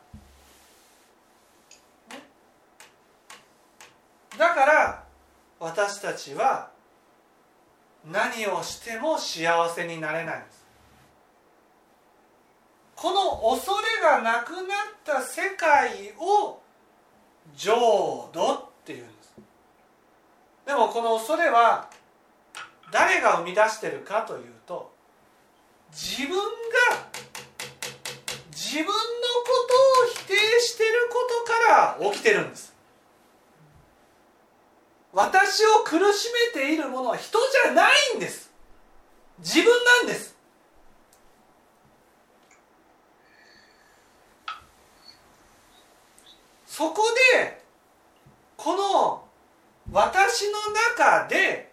[4.38, 5.04] だから
[5.60, 6.70] 私たちは
[8.06, 10.66] 何をしても幸せになれないんです。
[12.96, 14.64] この恐れがなくなっ
[15.04, 16.60] た世界を
[17.56, 19.36] 浄土っていうんです。
[20.66, 21.90] でもこの恐れは
[22.92, 24.92] 誰が生み出してるかというと
[25.92, 26.44] 自分が
[28.52, 28.94] 自分のこ
[29.70, 31.18] とを否定してるこ
[31.98, 32.77] とから起きてるんです。
[35.18, 38.52] 私を苦しめているものは人じゃないんです。
[39.40, 40.38] 自分なんです。
[46.68, 47.02] そこ
[47.34, 47.64] で
[48.58, 49.26] この
[49.92, 50.60] 私の
[50.96, 51.72] 中で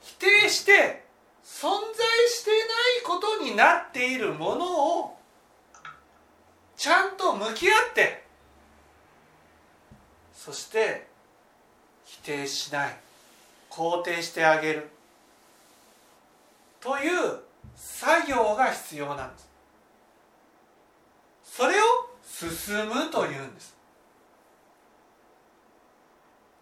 [0.00, 1.02] 否定して
[1.42, 5.18] 存在してないことになっているものを
[6.76, 8.22] ちゃんと向き合って
[10.32, 11.15] そして
[12.26, 12.96] 定しない。
[13.70, 14.90] 肯定してあげる。
[16.80, 17.40] という
[17.76, 19.48] 作業が必要なんです。
[21.44, 21.84] それを
[22.22, 23.76] 進むというんです。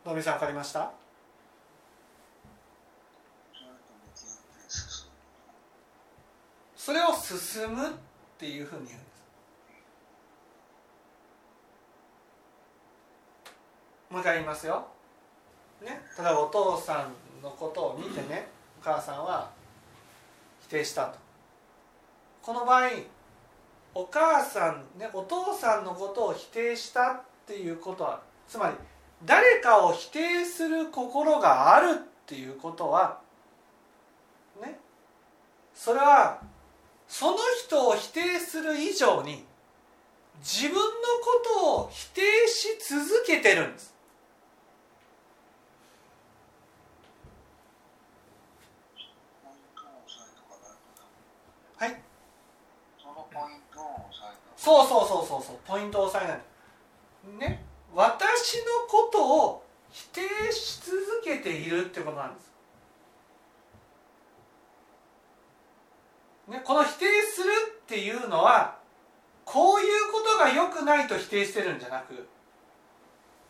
[0.05, 0.91] 野見さん分かりました？
[6.77, 7.93] それを進むっ
[8.39, 9.25] ていうふうに言うんです。
[14.11, 14.87] もう一回言いますよ。
[15.85, 18.49] ね、例えばお父さんのことを見てね
[18.81, 19.51] お母さんは
[20.63, 21.19] 否定したと。
[22.43, 22.91] この場合
[23.95, 28.75] お母さん、ね、お父さんのことを否定したっていうことはつまり
[29.25, 33.19] 誰かを否定する心があるっていうことは
[34.63, 34.79] ね
[35.75, 36.41] それは
[37.09, 39.45] その人を否定する以上に
[40.41, 40.89] 自分のこ
[41.45, 43.95] とを否定し続けてるんです
[51.77, 51.97] はい
[54.65, 55.57] そうそうそうそうそう。
[55.67, 57.63] ポイントを押さえないね。
[57.95, 62.51] 私のことを否定し続けているってことなんです。
[66.49, 67.51] ね、この否定する
[67.83, 68.79] っていうのは
[69.45, 72.27] こういうことが良くないと否定してるんじゃなく、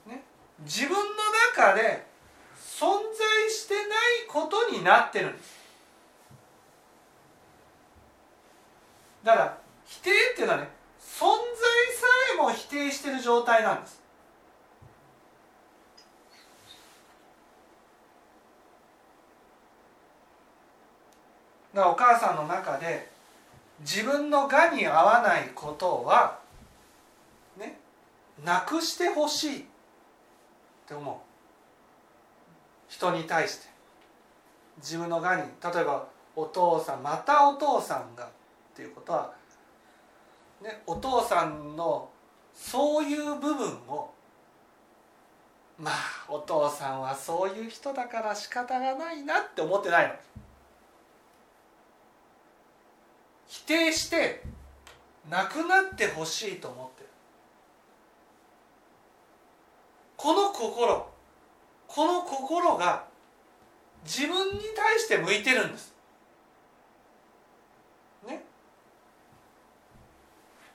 [0.09, 0.25] ね、
[0.65, 1.01] 自分の
[1.57, 2.07] 中で
[2.57, 3.85] 存在してない
[4.29, 5.55] ことになってるんです。
[9.23, 10.74] だから否定っていうのはね
[11.19, 14.03] 存在さえも否定してる状態なんです。
[21.73, 23.11] だからお母さんの中で
[23.81, 26.39] 自分のがに合わないことは
[27.59, 27.79] ね
[28.45, 29.65] なくしてほしいっ
[30.87, 31.17] て思う。
[32.89, 33.67] 人に対して。
[34.79, 38.29] 自分のがに例えばお父さんまたお父さんがっ
[38.75, 39.33] ていうことは、
[40.65, 42.09] ね、お父さんの
[42.55, 44.13] そういう部分を
[45.79, 45.95] まあ
[46.29, 50.15] お父さんはそういう人だから仕方がないなって思ってないの。
[53.47, 54.43] 否定して
[55.29, 57.09] なくなってほしいと思ってる。
[60.17, 61.11] この心
[61.87, 63.05] この心が
[64.05, 65.95] 自分に対して向いてるんです
[68.27, 68.43] ね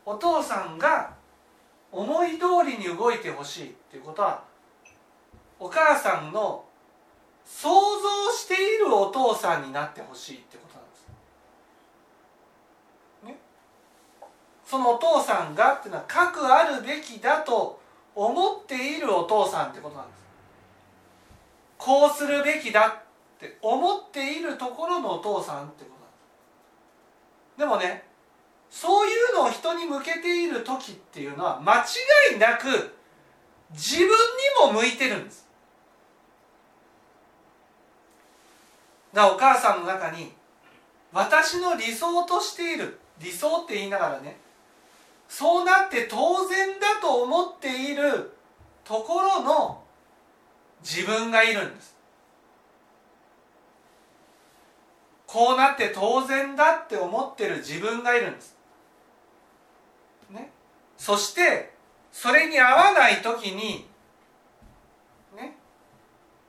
[0.09, 1.13] お父さんが
[1.91, 4.43] 思い通りに動いてほしいっていうことは
[5.59, 6.65] お母さんの
[7.45, 11.07] 想像しているお父さんになってほしいってことなんです。
[13.27, 13.37] ね、
[14.65, 17.79] そのお父さんがっていうのは核あるべきだと
[18.15, 20.19] 思っているお父さんってことなんです。
[21.77, 25.91] こうするべきだって思っているところのお父さんってこ
[27.57, 27.83] となんです。
[27.85, 28.08] でもね
[28.69, 32.95] そういうのを人に向けている時っていうのは間違いなく
[33.71, 35.47] 自分にも向いてるんです。
[39.13, 40.31] だからお母さんの中に
[41.11, 44.37] 私の理想としている理想って言いながらね
[45.27, 48.31] そうなって当然だと思っている
[48.83, 49.83] ところの
[50.81, 51.95] 自分がいるんです。
[55.27, 58.58] こうなって当然だって思ってる自分がいるんです。
[60.99, 61.71] そして
[62.11, 63.87] それに合わない時に
[65.35, 65.55] ね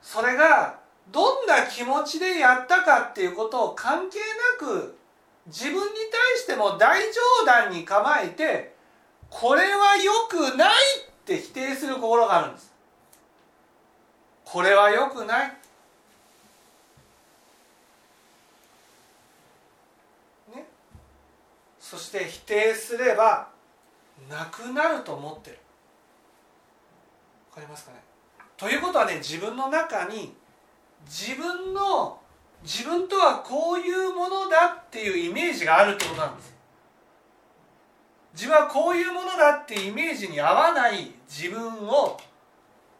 [0.01, 0.79] それが
[1.09, 4.19] どんな気持ちでやったかっていうことを関係
[4.59, 4.97] なく
[5.47, 8.75] 自分に対しても大冗談に構えて
[9.29, 12.71] これは良くないって否定する心があるんです。
[14.43, 15.47] これは良くない。
[20.53, 20.65] ね。
[21.79, 23.50] そして否定すれば
[24.31, 25.59] なくなると思ってる。
[27.49, 27.97] わかりますかね？
[28.55, 30.33] ということはね自分の中に
[31.05, 32.17] 自分の
[32.63, 36.53] 自分とはこういうものだっていうイメージがあるってことなんです
[38.33, 42.17] 自分はこういうものだってイメージに合わない自分を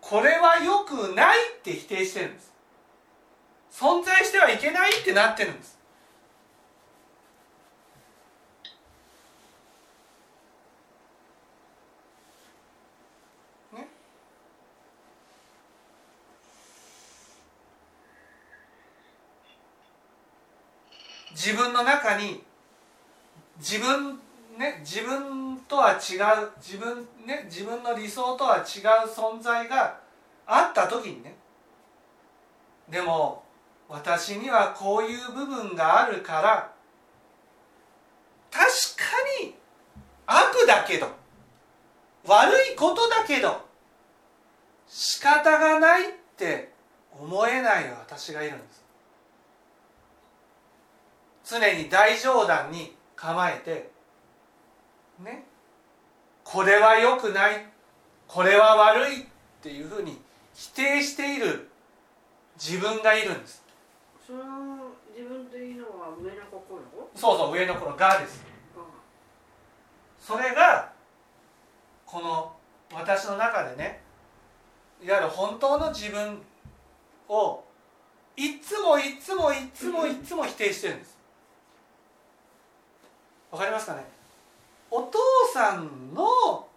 [0.02, 2.52] これは良くないって否定してるんです。
[3.72, 5.80] 存在してはいけないってなってるんです。
[21.44, 22.44] 自分の中に
[23.58, 24.20] 自分
[24.60, 28.64] ね自分とは違う自分ね自分の理想とは違う
[29.10, 29.98] 存在が
[30.46, 31.36] あった時にね
[32.88, 33.42] でも
[33.90, 36.72] 私にはこういう部分があるから
[38.52, 39.56] 確かに
[40.28, 41.08] 悪だけど
[42.28, 43.66] 悪いことだけど
[44.88, 46.72] 仕方がないって
[47.20, 48.81] 思えない私がいるんです。
[51.52, 53.90] 常に大冗談に構えて
[55.20, 55.44] ね
[56.46, 57.66] これは良くない
[58.26, 59.26] これは悪いっ
[59.62, 60.18] ていうふうに
[60.54, 61.70] 否定している
[62.56, 63.66] 自分がいるんです。
[64.26, 64.42] その
[65.14, 66.82] 自分というのは上の心？
[67.16, 68.46] そうそう上の心がです。
[70.20, 70.94] それが
[72.06, 72.54] この
[72.94, 74.02] 私の中でね
[75.04, 76.42] いわゆる本当の自分
[77.28, 77.64] を
[78.38, 81.21] いつもいつもいつもいつも否定してるんです
[83.52, 84.06] わかりますかね？
[84.90, 85.18] お父
[85.54, 86.68] さんの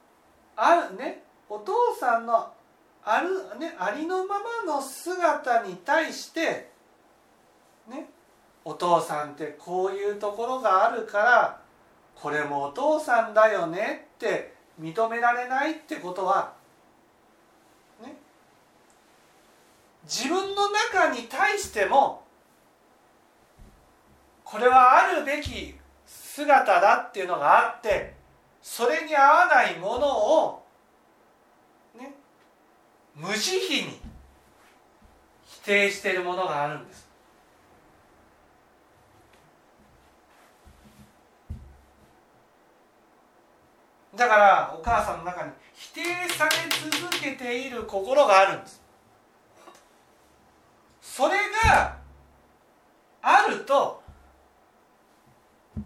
[0.56, 1.22] あるね？
[1.48, 2.52] お父さんの
[3.04, 6.70] ある、ね、ありのままの姿に対して
[7.88, 8.08] ね？
[8.64, 11.60] お父さんってこういうところがあるから
[12.14, 16.54] これもお父さんだよねって認められないってことは
[18.02, 18.16] ね？
[20.04, 22.24] 自分の中に対しても
[24.44, 25.74] これはあるべき
[26.34, 28.12] 姿だっていうのがあって
[28.60, 30.66] それに合わないものを
[31.96, 32.12] ね
[33.14, 34.00] 無慈悲に
[35.44, 37.08] 否定しているものがあるんです。
[44.16, 46.50] だからお母さんの中に否定され
[46.90, 48.82] 続けている心があるんです。
[51.00, 51.36] それ
[51.68, 51.96] が
[53.22, 54.03] あると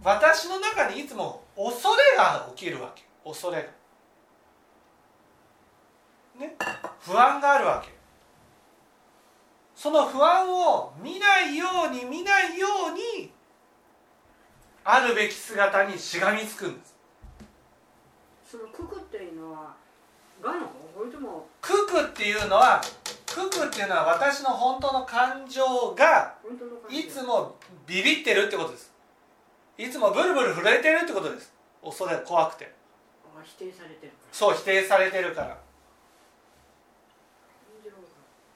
[0.03, 3.63] 私の中にいつも恐れが起きるわけ恐れが。
[6.41, 6.57] ね。
[7.01, 7.93] 不安があるわけ
[9.75, 13.33] その不安を見ないように見ないように
[14.85, 16.97] あるべき姿にしがみつくんです。
[18.51, 19.77] その九九っていうのは
[20.43, 22.81] がのそれとも九九っていうのは
[23.27, 26.35] 九九っていうのは私の本当の感情が
[26.89, 28.93] いつもビビってるってことです
[29.79, 31.53] いつもブルブル震えてるってことです。
[31.83, 32.73] 恐れ怖くて。
[33.25, 35.57] あ否定されてるそう否定されてるから。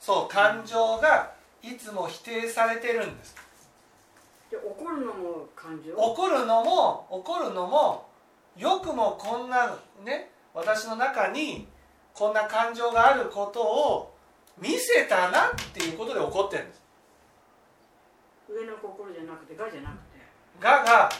[0.01, 3.37] そう感情がいつも否定されてるんです。
[4.51, 5.95] で怒るのも感情？
[5.95, 8.09] 怒るのも怒るのも
[8.57, 11.69] よくもこんなね私の中に
[12.13, 14.13] こんな感情があることを
[14.61, 16.83] 見せたなっていうことで怒ってるんです。
[18.51, 20.12] 上の心じゃなくてがじゃなくて
[20.63, 21.11] がが、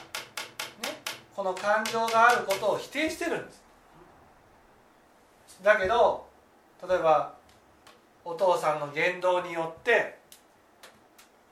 [0.83, 0.89] ね、
[1.35, 3.63] この感情があることを否定してるんです。
[5.63, 6.27] だけど
[6.89, 7.35] 例えば
[8.25, 10.19] お父さんの言動によって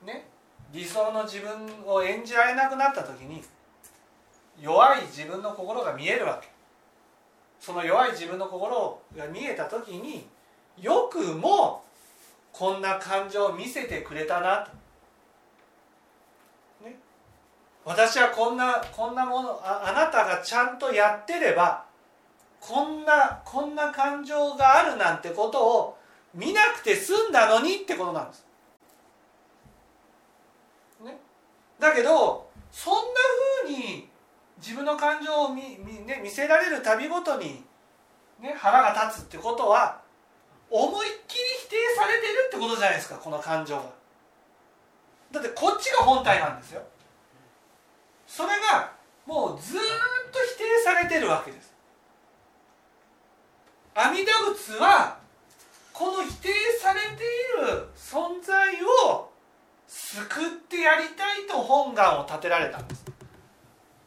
[0.05, 0.25] ね
[0.73, 3.43] 理想の自分を演じられなくなった時に
[4.59, 6.49] 弱い自分の心が見えるわけ。
[7.59, 10.25] その弱い自分の心が見えた時に
[10.79, 11.83] よくも
[12.51, 14.80] こんな感情を見せてくれたなと。
[17.83, 21.83] 私はこんなこんなものああなたがちゃんとやってれば
[22.59, 25.97] こんなこんな感情があるなんてことを
[26.33, 28.45] 見なくて済んだのにってことなんです。
[31.03, 31.17] ね、
[31.79, 32.99] だけどそんな
[33.65, 34.07] ふうに
[34.57, 37.63] 自分の感情を見見,、ね、見せられるたびごとに、
[38.39, 39.99] ね、腹が立つってことは
[40.69, 43.83] 思いっきり否定されてるってことじゃないですかこの感情が。
[45.31, 46.81] だってこっちが本体なんですよ。
[48.33, 48.93] それが
[49.25, 49.79] もうずっ
[50.31, 51.73] と否定されてるわけです。
[53.93, 55.17] 阿弥陀仏は
[55.91, 57.17] この否定されてい
[57.75, 59.29] る存在を
[59.85, 63.03] 救ってやりたいと本願を立てられたんです。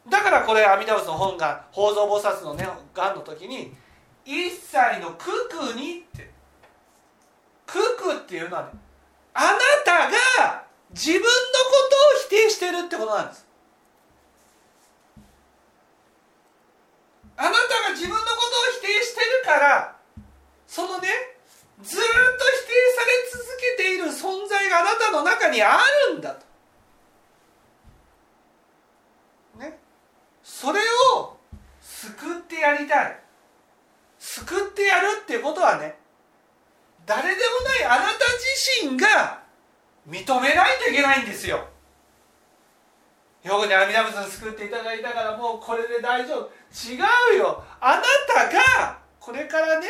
[0.09, 3.75] だからこれ阿弥陀仏の本願法蔵菩薩のね願の時に
[4.25, 6.31] 一切の九九にって
[7.67, 8.69] 九九っていうのはね
[9.35, 9.49] あな
[9.85, 11.29] たが自分のこ
[11.91, 13.44] とを否定してるってことなんです。
[17.37, 18.31] あなたが自分のことを
[18.79, 19.95] 否定してるから
[20.67, 21.09] そのね
[21.81, 23.43] ずっと否定され続
[23.77, 25.77] けている存在があなたの中にあ
[26.09, 26.45] るんだと。
[29.59, 29.77] ね、
[30.43, 30.79] それ
[31.15, 31.37] を
[31.81, 33.19] 救ってやりたい
[34.19, 35.97] 救ってやるっていうことはね
[37.05, 38.19] 誰でもないあなた
[38.79, 39.43] 自身が
[40.07, 41.67] 認めないといけないんですよ。
[43.45, 46.49] よくね阿弥陀仏を救っていただいたからもうこれで大丈夫。
[46.73, 46.97] 違
[47.35, 47.63] うよ。
[47.79, 49.87] あなたがこれからね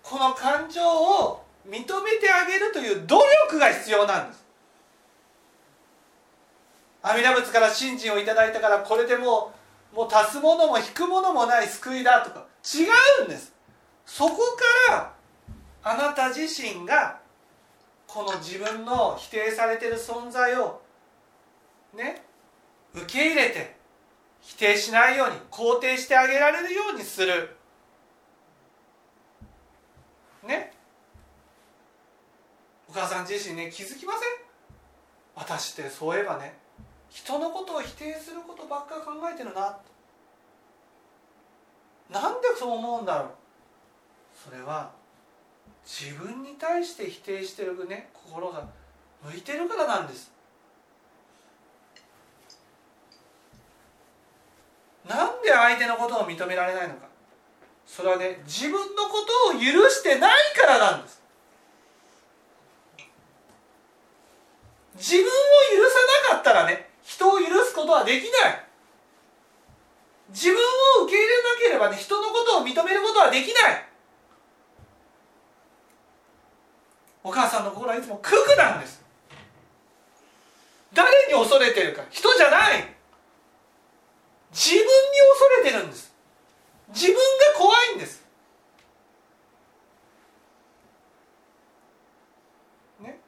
[0.00, 4.46] この感情を認めてあげるという努力が必要なんです。
[7.02, 9.52] 阿弥陀仏から信心をいただいたからこれでも
[9.92, 12.46] うもう足すものも引くものもない救いだとか。
[12.64, 12.86] 違
[13.22, 13.52] うんです。
[14.06, 14.36] そこ
[14.88, 15.12] から
[15.82, 17.18] あなた自身が
[18.06, 20.80] この自分の否定されてる存在を
[21.92, 22.22] ね
[22.94, 23.76] 受け入れて
[24.40, 27.56] 否定しないように肯定してあげられるようにする。
[30.46, 30.72] ね。
[32.88, 34.22] お母さん自身ね気づきません？
[35.34, 36.58] 私ってそういえばね
[37.08, 39.78] 人のことを否定することばっか考えてるな。
[42.10, 43.30] なんでそう思うんだろう？
[44.34, 44.90] それは
[45.86, 48.66] 自分に対して否定してるね心が
[49.22, 50.31] 向いてるからなんです。
[55.08, 57.06] なんで相手のことを認められないのか。
[57.86, 61.20] それはね自分のことを許してないからなんです。
[64.94, 65.96] 自分を許さ
[66.30, 68.64] なかったらね人を許すことはできない。
[70.30, 70.56] 自分
[71.00, 73.86] を受け入れなければね人のことを認めることはできない。
[77.24, 79.02] お母さんの心はいつもククなんです。
[80.94, 82.02] 誰に恐れてるか。
[82.10, 82.94] 人じゃない。
[84.52, 86.12] 自分に恐れてるんです。
[86.88, 87.20] 自分が
[87.58, 88.22] 怖いんです。
[93.00, 93.18] ね。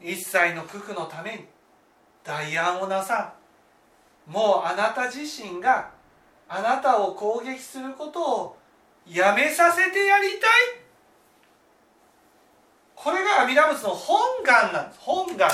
[0.00, 1.44] 一切の九九のために
[2.24, 3.34] 代案をなさ
[4.26, 5.90] もうあなた自身が
[6.48, 8.56] あなたを攻撃することを
[9.06, 10.50] やめさせてやりたい。
[12.94, 15.00] これが阿弥陀仏の本願なんです。
[15.00, 15.50] 本願。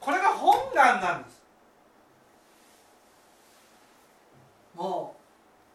[0.00, 1.35] これが本願なんです。
[4.76, 5.16] も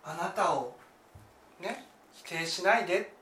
[0.06, 0.76] うあなたを
[1.60, 3.14] ね否定しないで、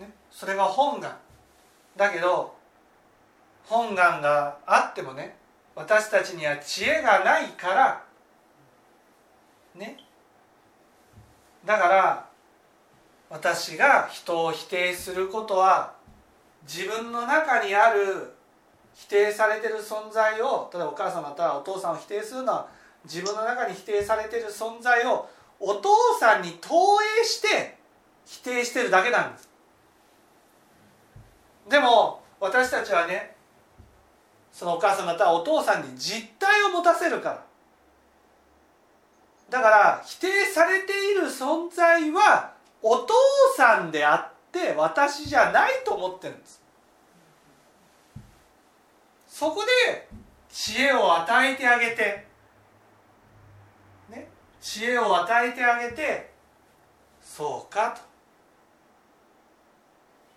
[0.00, 1.14] ね、それが本願。
[1.96, 2.54] だけど
[3.64, 5.36] 本願があってもね
[5.74, 8.04] 私たちには知恵がないから。
[9.74, 9.98] ね。
[11.64, 12.26] だから
[13.28, 15.94] 私が人を否定することは
[16.66, 18.32] 自分の中にある
[18.94, 22.75] 否定されてる存在を例えばお母様とはお父さんを否定するのは
[23.06, 25.28] 自分の中に否定されてる存在を
[25.58, 25.88] お父
[26.20, 27.78] さんに投影して
[28.26, 29.48] 否定してるだけなんです。
[31.68, 33.34] でも私たちはね
[34.52, 37.44] そのお母さんまたはお父さんに実態を持たせるから。
[39.48, 42.52] だから否定されている存在は
[42.82, 43.14] お父
[43.56, 46.62] さんであって私じゃないと思ってるんです。
[49.28, 50.08] そこで
[50.50, 52.25] 知恵を与えてあげて
[54.60, 56.30] 知恵を与えてあげて
[57.20, 58.00] そうかと。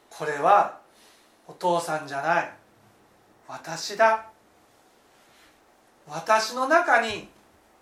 [0.09, 0.79] これは
[1.47, 2.51] お父さんじゃない。
[3.47, 4.25] 私だ。
[6.07, 7.29] 私の中に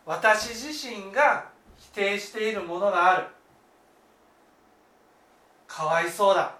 [0.05, 3.27] 私自身が否定しているものがある。
[5.67, 6.55] かわいそうだ、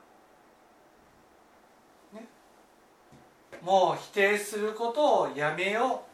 [2.14, 2.28] ね、
[3.62, 6.07] もう否定することをやめよう。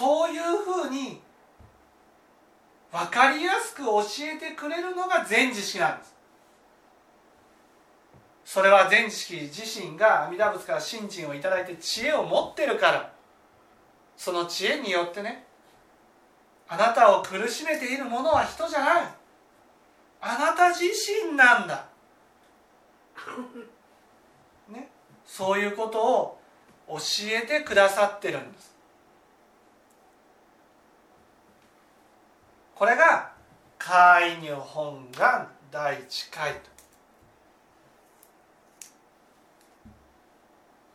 [0.00, 1.20] そういうふうに
[2.90, 4.02] 分かりやすく教
[4.34, 6.16] えてくれるのが全知識なんです。
[8.46, 11.48] それは全知識自身が阿弥陀仏から信心をいいて
[11.78, 13.12] 知恵を持ってるから。
[14.16, 15.46] その知恵によってね
[16.66, 19.02] あなたを苦しめているものは人じゃない。
[20.22, 20.84] あなた自
[21.26, 21.86] 身なんだ、
[24.68, 24.90] ね、
[25.26, 26.40] そういうことを
[26.88, 28.69] 教えてくださってるんです。
[32.80, 33.30] これが
[33.78, 36.54] 「介入本願第一回」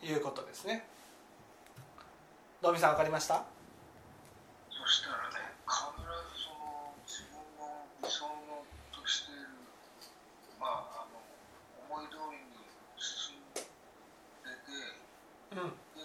[0.01, 0.87] ということですね。
[2.59, 3.43] ドミさん分かりました？
[4.71, 6.09] そしたらね必ず
[6.41, 9.49] その自分の理想のとしている
[10.59, 11.21] まああの
[11.95, 12.65] 思い通りに
[12.97, 13.69] 進んでて
[15.51, 16.01] うんで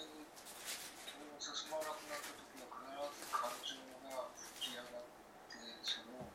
[1.41, 3.81] それが進まなくなった時は必ず感情
[4.13, 5.09] が吹き上がっ
[5.49, 6.29] てそれを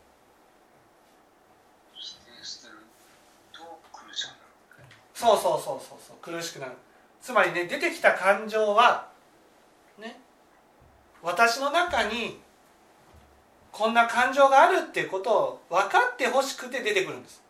[1.93, 2.81] 否定してる
[3.53, 3.61] と
[3.93, 6.17] 苦しくなるわけそうそうそうそうそう。
[6.21, 6.73] 苦しくなる。
[7.19, 9.07] つまりね出てきた感情は
[9.97, 10.19] ね
[11.23, 12.39] 私の中に
[13.71, 17.41] こんな感情があるっていうことを分かってほしくて出てくるんです。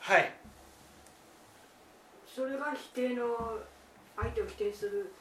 [0.00, 0.32] はい。
[2.34, 3.60] それが否定の
[4.16, 5.12] 相手を否定する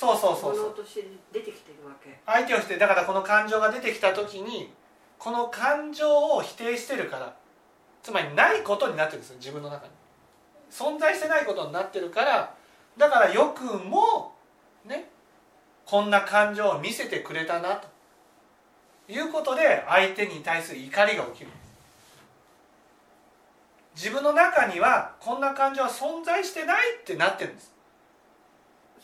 [0.00, 0.74] そうそうそもうそう。
[1.30, 2.18] 出てきてるわけ。
[2.24, 4.72] 相手を否定だからこの感情が出てきた時に
[5.18, 7.36] この感情を否定してるから
[8.02, 9.92] つまりないことになってるんですよ自分の中に。
[10.70, 12.54] 存在してないことになってるから
[12.96, 14.32] だからよくも
[14.86, 15.10] ね
[15.84, 17.86] こんな感情を見せてくれたなと。
[19.06, 21.50] いうことで相手に対する怒りが起きる。
[23.94, 27.74] 自分の中にはこんな感情は存在してないってなってるんです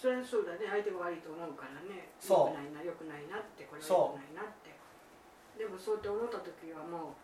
[0.07, 0.71] それはそうだね。
[0.71, 2.07] 相手が悪いと思うからね。
[2.21, 2.55] そう。
[2.55, 4.71] よくないなよくないなってこれはよくないなって。
[5.59, 7.15] でもそうって思った時はも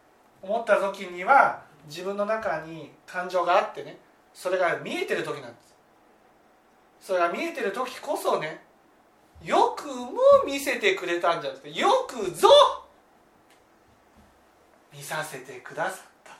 [0.43, 3.99] 思った時には自分の中に感情があってね。
[4.35, 5.72] それが見えてる時なんです。
[7.03, 8.64] それが見えてる時こそね
[9.43, 12.49] よくも見せてくれたんじゃなくてよくぞ
[14.93, 16.37] 見させてくださった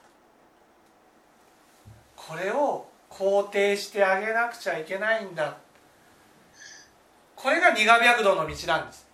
[2.17, 5.59] これを肯定してあげなくちゃいけないんだ
[7.43, 9.11] これが苦白道の道なんです。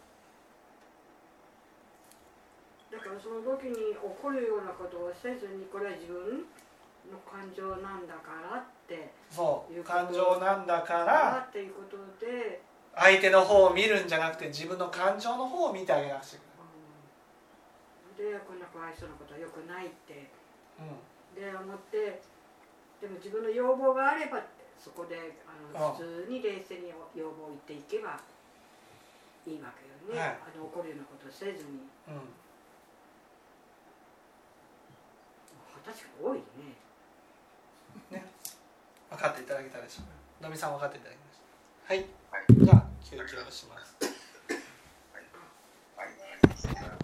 [2.93, 6.45] うだからその時に起こるようなことをせずにこれは自分
[7.09, 12.61] の感情なんだからってそう感情なんだかからっていうことで、
[12.95, 18.29] 相手の方を見るんじゃなくて自分の感情の方を見てあげなくちゃいけない。
[18.29, 18.37] うん。
[18.37, 20.29] でこんなかわいそうなことはよくないって。
[20.77, 21.41] うん。
[21.41, 22.21] で思って
[23.01, 24.45] でも自分の要望があれば
[24.79, 28.21] そこであの普通に冷静に要望を言っていけば
[29.47, 30.39] いいわけよね、はい。
[30.55, 31.89] あの怒るようなことをせずに。
[32.09, 32.21] うん。
[35.85, 36.45] 確かに多いね。
[39.11, 40.43] 分かっていただけたでしょう。
[40.43, 41.39] かのみさん分かっていただきまし
[41.89, 41.95] た。
[41.95, 42.45] はい、はい。
[42.65, 43.97] じゃあ休憩をします。
[44.01, 44.09] は
[46.01, 46.98] い、はい